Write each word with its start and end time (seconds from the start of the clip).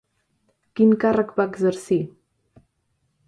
Quin 0.79 0.95
càrrec 1.03 1.33
va 1.41 1.45
exercir? 1.53 1.99